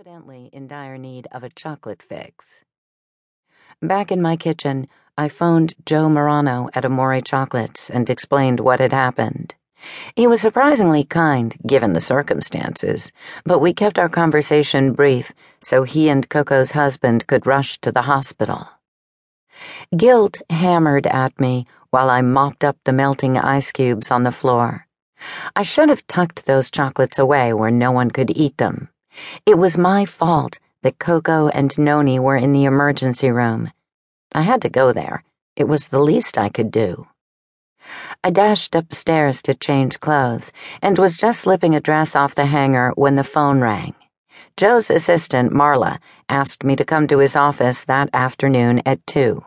evidently 0.00 0.48
in 0.54 0.66
dire 0.66 0.96
need 0.96 1.28
of 1.30 1.44
a 1.44 1.50
chocolate 1.50 2.02
fix. 2.02 2.64
Back 3.82 4.10
in 4.10 4.22
my 4.22 4.34
kitchen, 4.34 4.88
I 5.18 5.28
phoned 5.28 5.74
Joe 5.84 6.08
Merano 6.08 6.70
at 6.72 6.86
Amore 6.86 7.20
Chocolates 7.20 7.90
and 7.90 8.08
explained 8.08 8.60
what 8.60 8.80
had 8.80 8.94
happened. 8.94 9.54
He 10.16 10.26
was 10.26 10.40
surprisingly 10.40 11.04
kind, 11.04 11.54
given 11.66 11.92
the 11.92 12.00
circumstances, 12.00 13.12
but 13.44 13.58
we 13.58 13.74
kept 13.74 13.98
our 13.98 14.08
conversation 14.08 14.94
brief 14.94 15.32
so 15.60 15.82
he 15.82 16.08
and 16.08 16.26
Coco's 16.30 16.70
husband 16.70 17.26
could 17.26 17.46
rush 17.46 17.78
to 17.82 17.92
the 17.92 18.02
hospital. 18.02 18.70
Guilt 19.94 20.40
hammered 20.48 21.08
at 21.08 21.38
me 21.38 21.66
while 21.90 22.08
I 22.08 22.22
mopped 22.22 22.64
up 22.64 22.78
the 22.84 22.94
melting 22.94 23.36
ice 23.36 23.70
cubes 23.70 24.10
on 24.10 24.22
the 24.22 24.32
floor. 24.32 24.86
I 25.54 25.62
should 25.62 25.90
have 25.90 26.06
tucked 26.06 26.46
those 26.46 26.70
chocolates 26.70 27.18
away 27.18 27.52
where 27.52 27.70
no 27.70 27.92
one 27.92 28.10
could 28.10 28.30
eat 28.34 28.56
them. 28.56 28.88
It 29.46 29.58
was 29.58 29.76
my 29.78 30.04
fault 30.04 30.58
that 30.82 30.98
Coco 30.98 31.48
and 31.48 31.76
Noni 31.78 32.18
were 32.18 32.36
in 32.36 32.52
the 32.52 32.64
emergency 32.64 33.30
room. 33.30 33.72
I 34.32 34.42
had 34.42 34.62
to 34.62 34.68
go 34.68 34.92
there. 34.92 35.24
It 35.56 35.64
was 35.64 35.86
the 35.86 35.98
least 35.98 36.38
I 36.38 36.48
could 36.48 36.70
do. 36.70 37.06
I 38.22 38.30
dashed 38.30 38.74
upstairs 38.74 39.42
to 39.42 39.54
change 39.54 40.00
clothes 40.00 40.52
and 40.82 40.98
was 40.98 41.16
just 41.16 41.40
slipping 41.40 41.74
a 41.74 41.80
dress 41.80 42.14
off 42.14 42.34
the 42.34 42.46
hanger 42.46 42.92
when 42.94 43.16
the 43.16 43.24
phone 43.24 43.60
rang. 43.60 43.94
Joe's 44.56 44.90
assistant, 44.90 45.52
Marla, 45.52 45.98
asked 46.28 46.64
me 46.64 46.76
to 46.76 46.84
come 46.84 47.06
to 47.08 47.18
his 47.18 47.36
office 47.36 47.84
that 47.84 48.10
afternoon 48.12 48.82
at 48.84 49.04
2. 49.06 49.42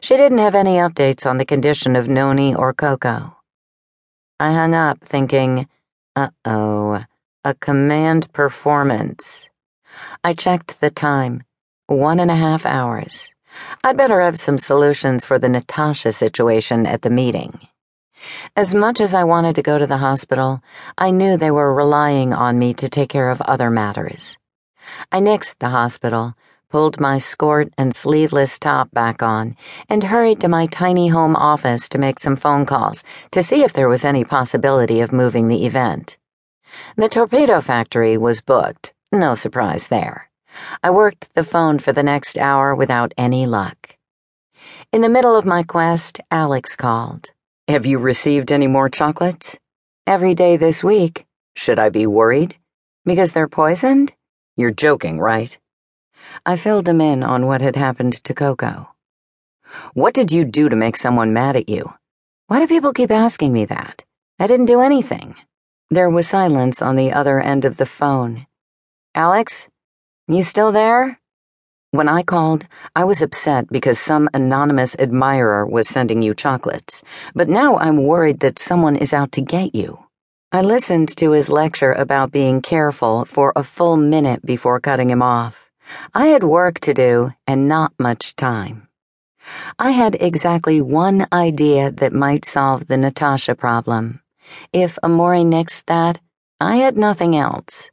She 0.00 0.16
didn't 0.16 0.38
have 0.38 0.54
any 0.54 0.76
updates 0.76 1.28
on 1.28 1.38
the 1.38 1.44
condition 1.44 1.96
of 1.96 2.08
Noni 2.08 2.54
or 2.54 2.74
Coco. 2.74 3.36
I 4.38 4.52
hung 4.52 4.74
up 4.74 5.00
thinking, 5.00 5.68
uh 6.16 6.30
oh. 6.44 7.04
A 7.44 7.54
command 7.54 8.32
performance. 8.32 9.50
I 10.22 10.32
checked 10.32 10.80
the 10.80 10.90
time. 10.90 11.42
One 11.88 12.20
and 12.20 12.30
a 12.30 12.36
half 12.36 12.64
hours. 12.64 13.34
I'd 13.82 13.96
better 13.96 14.20
have 14.20 14.38
some 14.38 14.58
solutions 14.58 15.24
for 15.24 15.40
the 15.40 15.48
Natasha 15.48 16.12
situation 16.12 16.86
at 16.86 17.02
the 17.02 17.10
meeting. 17.10 17.58
As 18.54 18.76
much 18.76 19.00
as 19.00 19.12
I 19.12 19.24
wanted 19.24 19.56
to 19.56 19.62
go 19.62 19.76
to 19.76 19.88
the 19.88 19.96
hospital, 19.96 20.62
I 20.96 21.10
knew 21.10 21.36
they 21.36 21.50
were 21.50 21.74
relying 21.74 22.32
on 22.32 22.60
me 22.60 22.74
to 22.74 22.88
take 22.88 23.08
care 23.08 23.28
of 23.28 23.40
other 23.40 23.70
matters. 23.70 24.38
I 25.10 25.18
nixed 25.18 25.56
the 25.58 25.70
hospital, 25.70 26.36
pulled 26.68 27.00
my 27.00 27.18
skirt 27.18 27.72
and 27.76 27.92
sleeveless 27.92 28.56
top 28.56 28.92
back 28.92 29.20
on, 29.20 29.56
and 29.88 30.04
hurried 30.04 30.40
to 30.42 30.48
my 30.48 30.66
tiny 30.68 31.08
home 31.08 31.34
office 31.34 31.88
to 31.88 31.98
make 31.98 32.20
some 32.20 32.36
phone 32.36 32.66
calls 32.66 33.02
to 33.32 33.42
see 33.42 33.64
if 33.64 33.72
there 33.72 33.88
was 33.88 34.04
any 34.04 34.22
possibility 34.22 35.00
of 35.00 35.12
moving 35.12 35.48
the 35.48 35.66
event. 35.66 36.18
The 36.94 37.08
torpedo 37.08 37.62
factory 37.62 38.18
was 38.18 38.42
booked, 38.42 38.92
no 39.10 39.34
surprise 39.34 39.86
there. 39.86 40.30
I 40.82 40.90
worked 40.90 41.32
the 41.34 41.42
phone 41.42 41.78
for 41.78 41.92
the 41.92 42.02
next 42.02 42.36
hour 42.36 42.74
without 42.74 43.14
any 43.16 43.46
luck. 43.46 43.96
In 44.92 45.00
the 45.00 45.08
middle 45.08 45.34
of 45.34 45.46
my 45.46 45.62
quest, 45.62 46.20
Alex 46.30 46.76
called. 46.76 47.30
Have 47.66 47.86
you 47.86 47.98
received 47.98 48.52
any 48.52 48.66
more 48.66 48.90
chocolates? 48.90 49.56
Every 50.06 50.34
day 50.34 50.58
this 50.58 50.84
week. 50.84 51.24
Should 51.56 51.78
I 51.78 51.88
be 51.88 52.06
worried? 52.06 52.56
Because 53.06 53.32
they're 53.32 53.48
poisoned? 53.48 54.12
You're 54.58 54.70
joking, 54.70 55.18
right? 55.18 55.56
I 56.44 56.56
filled 56.56 56.86
him 56.86 57.00
in 57.00 57.22
on 57.22 57.46
what 57.46 57.62
had 57.62 57.76
happened 57.76 58.22
to 58.24 58.34
Coco. 58.34 58.90
What 59.94 60.12
did 60.12 60.30
you 60.30 60.44
do 60.44 60.68
to 60.68 60.76
make 60.76 60.98
someone 60.98 61.32
mad 61.32 61.56
at 61.56 61.70
you? 61.70 61.94
Why 62.48 62.58
do 62.58 62.66
people 62.66 62.92
keep 62.92 63.10
asking 63.10 63.54
me 63.54 63.64
that? 63.64 64.04
I 64.38 64.46
didn't 64.46 64.66
do 64.66 64.80
anything. 64.80 65.36
There 65.92 66.08
was 66.08 66.26
silence 66.26 66.80
on 66.80 66.96
the 66.96 67.12
other 67.12 67.38
end 67.38 67.66
of 67.66 67.76
the 67.76 67.84
phone. 67.84 68.46
Alex? 69.14 69.68
You 70.26 70.42
still 70.42 70.72
there? 70.72 71.20
When 71.90 72.08
I 72.08 72.22
called, 72.22 72.66
I 72.96 73.04
was 73.04 73.20
upset 73.20 73.68
because 73.68 73.98
some 73.98 74.30
anonymous 74.32 74.96
admirer 74.98 75.66
was 75.66 75.86
sending 75.86 76.22
you 76.22 76.32
chocolates, 76.32 77.02
but 77.34 77.50
now 77.50 77.76
I'm 77.76 78.06
worried 78.06 78.40
that 78.40 78.58
someone 78.58 78.96
is 78.96 79.12
out 79.12 79.32
to 79.32 79.42
get 79.42 79.74
you. 79.74 79.98
I 80.50 80.62
listened 80.62 81.14
to 81.18 81.32
his 81.32 81.50
lecture 81.50 81.92
about 81.92 82.32
being 82.32 82.62
careful 82.62 83.26
for 83.26 83.52
a 83.54 83.62
full 83.62 83.98
minute 83.98 84.46
before 84.46 84.80
cutting 84.80 85.10
him 85.10 85.20
off. 85.20 85.68
I 86.14 86.28
had 86.28 86.42
work 86.42 86.80
to 86.80 86.94
do 86.94 87.34
and 87.46 87.68
not 87.68 87.92
much 87.98 88.34
time. 88.34 88.88
I 89.78 89.90
had 89.90 90.16
exactly 90.18 90.80
one 90.80 91.26
idea 91.30 91.90
that 91.90 92.14
might 92.14 92.46
solve 92.46 92.86
the 92.86 92.96
Natasha 92.96 93.54
problem. 93.54 94.21
If 94.72 94.98
Amore 95.02 95.44
nixed 95.44 95.86
that, 95.86 96.20
I 96.60 96.76
had 96.76 96.96
nothing 96.96 97.36
else. 97.36 97.90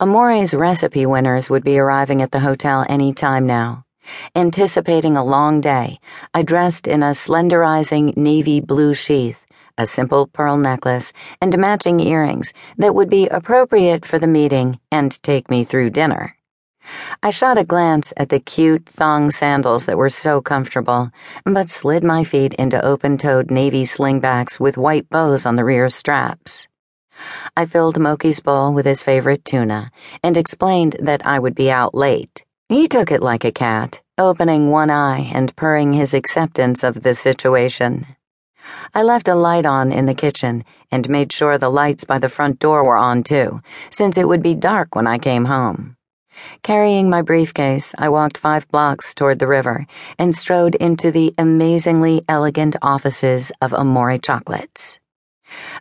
Amore's 0.00 0.54
recipe 0.54 1.06
winners 1.06 1.50
would 1.50 1.62
be 1.62 1.78
arriving 1.78 2.22
at 2.22 2.32
the 2.32 2.40
hotel 2.40 2.84
any 2.88 3.12
time 3.12 3.46
now. 3.46 3.84
Anticipating 4.34 5.16
a 5.16 5.24
long 5.24 5.60
day, 5.60 6.00
I 6.34 6.42
dressed 6.42 6.86
in 6.86 7.02
a 7.02 7.10
slenderizing 7.10 8.16
navy 8.16 8.60
blue 8.60 8.94
sheath, 8.94 9.44
a 9.78 9.86
simple 9.86 10.26
pearl 10.26 10.56
necklace, 10.56 11.12
and 11.40 11.56
matching 11.58 12.00
earrings 12.00 12.52
that 12.78 12.94
would 12.94 13.08
be 13.08 13.28
appropriate 13.28 14.04
for 14.04 14.18
the 14.18 14.26
meeting 14.26 14.80
and 14.90 15.22
take 15.22 15.50
me 15.50 15.64
through 15.64 15.90
dinner. 15.90 16.34
I 17.22 17.30
shot 17.30 17.58
a 17.58 17.64
glance 17.64 18.14
at 18.16 18.30
the 18.30 18.40
cute 18.40 18.86
thong 18.86 19.30
sandals 19.30 19.86
that 19.86 19.98
were 19.98 20.08
so 20.08 20.40
comfortable, 20.40 21.10
but 21.44 21.68
slid 21.68 22.02
my 22.02 22.24
feet 22.24 22.54
into 22.54 22.82
open 22.84 23.18
toed 23.18 23.50
navy 23.50 23.84
slingbacks 23.84 24.58
with 24.58 24.78
white 24.78 25.08
bows 25.10 25.44
on 25.44 25.56
the 25.56 25.64
rear 25.64 25.90
straps. 25.90 26.66
I 27.56 27.66
filled 27.66 27.98
Mochie's 27.98 28.40
bowl 28.40 28.72
with 28.72 28.86
his 28.86 29.02
favorite 29.02 29.44
tuna 29.44 29.90
and 30.22 30.36
explained 30.36 30.96
that 31.00 31.26
I 31.26 31.38
would 31.38 31.54
be 31.54 31.70
out 31.70 31.94
late. 31.94 32.44
He 32.70 32.88
took 32.88 33.10
it 33.10 33.22
like 33.22 33.44
a 33.44 33.52
cat, 33.52 34.00
opening 34.16 34.70
one 34.70 34.90
eye 34.90 35.30
and 35.34 35.54
purring 35.56 35.92
his 35.92 36.14
acceptance 36.14 36.82
of 36.82 37.02
the 37.02 37.14
situation. 37.14 38.06
I 38.94 39.02
left 39.02 39.28
a 39.28 39.34
light 39.34 39.66
on 39.66 39.92
in 39.92 40.06
the 40.06 40.14
kitchen 40.14 40.64
and 40.90 41.08
made 41.08 41.32
sure 41.32 41.58
the 41.58 41.68
lights 41.68 42.04
by 42.04 42.18
the 42.18 42.28
front 42.28 42.58
door 42.58 42.84
were 42.84 42.96
on 42.96 43.22
too, 43.22 43.60
since 43.90 44.16
it 44.16 44.28
would 44.28 44.42
be 44.42 44.54
dark 44.54 44.94
when 44.94 45.06
I 45.06 45.18
came 45.18 45.44
home. 45.44 45.96
Carrying 46.62 47.08
my 47.08 47.22
briefcase, 47.22 47.94
I 47.98 48.08
walked 48.08 48.38
five 48.38 48.68
blocks 48.68 49.14
toward 49.14 49.38
the 49.38 49.46
river 49.46 49.86
and 50.18 50.34
strode 50.34 50.74
into 50.74 51.10
the 51.10 51.34
amazingly 51.38 52.24
elegant 52.28 52.76
offices 52.82 53.50
of 53.60 53.72
Amore 53.72 54.18
Chocolates. 54.18 55.00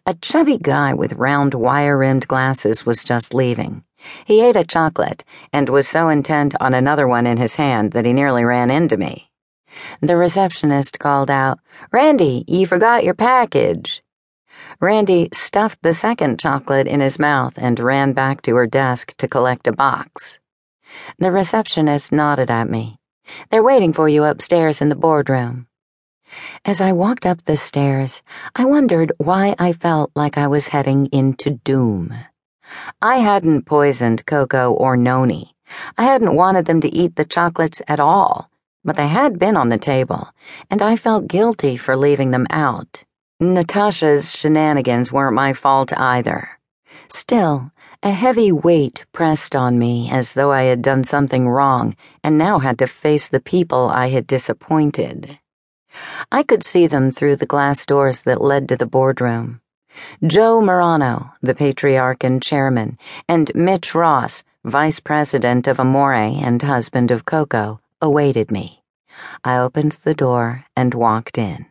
A 0.05 0.13
chubby 0.15 0.57
guy 0.57 0.93
with 0.93 1.13
round 1.13 1.53
wire 1.53 1.97
rimmed 1.97 2.27
glasses 2.27 2.85
was 2.85 3.03
just 3.03 3.33
leaving. 3.33 3.83
He 4.25 4.41
ate 4.41 4.55
a 4.55 4.63
chocolate 4.63 5.23
and 5.51 5.69
was 5.69 5.87
so 5.87 6.09
intent 6.09 6.55
on 6.59 6.73
another 6.73 7.07
one 7.07 7.27
in 7.27 7.37
his 7.37 7.55
hand 7.55 7.91
that 7.91 8.05
he 8.05 8.13
nearly 8.13 8.45
ran 8.45 8.71
into 8.71 8.97
me. 8.97 9.29
The 10.01 10.17
receptionist 10.17 10.97
called 10.97 11.29
out, 11.29 11.59
Randy, 11.91 12.45
you 12.47 12.65
forgot 12.65 13.03
your 13.03 13.13
package. 13.13 14.01
Randy 14.79 15.29
stuffed 15.33 15.81
the 15.83 15.93
second 15.93 16.39
chocolate 16.39 16.87
in 16.87 17.01
his 17.01 17.19
mouth 17.19 17.53
and 17.57 17.79
ran 17.79 18.13
back 18.13 18.41
to 18.43 18.55
her 18.55 18.65
desk 18.65 19.15
to 19.17 19.27
collect 19.27 19.67
a 19.67 19.73
box. 19.73 20.39
The 21.17 21.31
receptionist 21.31 22.11
nodded 22.11 22.49
at 22.49 22.69
me. 22.69 22.99
They're 23.49 23.63
waiting 23.63 23.93
for 23.93 24.09
you 24.09 24.23
upstairs 24.23 24.81
in 24.81 24.89
the 24.89 24.95
boardroom. 24.95 25.67
As 26.65 26.81
I 26.81 26.91
walked 26.91 27.25
up 27.25 27.43
the 27.45 27.55
stairs, 27.55 28.21
I 28.55 28.65
wondered 28.65 29.11
why 29.17 29.55
I 29.57 29.73
felt 29.73 30.11
like 30.15 30.37
I 30.37 30.47
was 30.47 30.67
heading 30.67 31.07
into 31.07 31.51
doom. 31.63 32.13
I 33.01 33.17
hadn't 33.17 33.65
poisoned 33.65 34.25
Coco 34.25 34.71
or 34.73 34.95
Noni. 34.95 35.55
I 35.97 36.03
hadn't 36.03 36.35
wanted 36.35 36.65
them 36.65 36.81
to 36.81 36.93
eat 36.93 37.15
the 37.15 37.25
chocolates 37.25 37.81
at 37.87 37.99
all, 37.99 38.49
but 38.83 38.95
they 38.95 39.07
had 39.07 39.39
been 39.39 39.57
on 39.57 39.69
the 39.69 39.77
table, 39.77 40.29
and 40.69 40.81
I 40.81 40.95
felt 40.95 41.27
guilty 41.27 41.77
for 41.77 41.95
leaving 41.95 42.31
them 42.31 42.47
out. 42.49 43.03
Natasha's 43.39 44.35
shenanigans 44.35 45.11
weren't 45.11 45.35
my 45.35 45.53
fault 45.53 45.93
either. 45.97 46.59
Still, 47.09 47.71
a 48.01 48.11
heavy 48.11 48.49
weight 48.49 49.05
pressed 49.11 49.55
on 49.55 49.77
me 49.77 50.09
as 50.09 50.33
though 50.33 50.53
I 50.53 50.63
had 50.63 50.81
done 50.81 51.03
something 51.03 51.49
wrong 51.49 51.97
and 52.23 52.37
now 52.37 52.59
had 52.59 52.79
to 52.79 52.87
face 52.87 53.27
the 53.27 53.41
people 53.41 53.89
I 53.89 54.07
had 54.07 54.25
disappointed. 54.25 55.37
I 56.31 56.43
could 56.43 56.63
see 56.63 56.87
them 56.87 57.11
through 57.11 57.35
the 57.35 57.45
glass 57.45 57.85
doors 57.85 58.21
that 58.21 58.41
led 58.41 58.69
to 58.69 58.77
the 58.77 58.85
boardroom. 58.85 59.59
Joe 60.25 60.61
Merano, 60.61 61.33
the 61.41 61.53
patriarch 61.53 62.23
and 62.23 62.41
chairman, 62.41 62.97
and 63.27 63.51
Mitch 63.53 63.93
Ross, 63.93 64.43
vice 64.63 65.01
president 65.01 65.67
of 65.67 65.77
Amore 65.77 66.13
and 66.13 66.61
husband 66.61 67.11
of 67.11 67.25
Coco, 67.25 67.81
awaited 68.01 68.49
me. 68.49 68.81
I 69.43 69.57
opened 69.57 69.97
the 70.03 70.13
door 70.13 70.63
and 70.73 70.93
walked 70.93 71.37
in. 71.37 71.65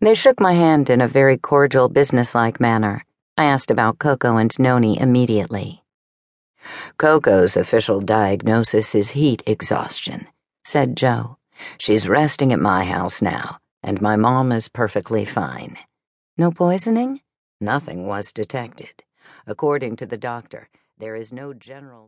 They 0.00 0.14
shook 0.14 0.40
my 0.40 0.52
hand 0.52 0.90
in 0.90 1.00
a 1.00 1.08
very 1.08 1.38
cordial, 1.38 1.88
businesslike 1.88 2.60
manner 2.60 3.06
I 3.36 3.44
asked 3.44 3.70
about 3.70 3.98
Coco 3.98 4.36
and 4.36 4.56
Noni 4.58 4.98
immediately. 5.00 5.82
Coco's 6.96 7.56
official 7.56 8.00
diagnosis 8.00 8.94
is 8.94 9.10
heat 9.10 9.42
exhaustion, 9.46 10.26
said 10.64 10.96
Joe. 10.96 11.36
She's 11.78 12.08
resting 12.08 12.52
at 12.52 12.60
my 12.60 12.84
house 12.84 13.20
now, 13.20 13.58
and 13.82 14.00
my 14.00 14.16
mom 14.16 14.52
is 14.52 14.68
perfectly 14.68 15.24
fine. 15.24 15.76
No 16.38 16.50
poisoning? 16.50 17.20
Nothing 17.60 18.06
was 18.06 18.32
detected. 18.32 19.02
According 19.46 19.96
to 19.96 20.06
the 20.06 20.16
doctor, 20.16 20.68
there 20.98 21.14
is 21.14 21.32
no 21.32 21.52
general 21.52 22.00